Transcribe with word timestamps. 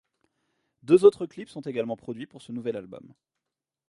Deux 0.81 1.05
autres 1.05 1.27
clips 1.27 1.49
sont 1.49 1.61
également 1.61 1.95
produits 1.95 2.25
pour 2.25 2.41
ce 2.41 2.51
nouvel 2.51 2.75
album. 2.75 3.13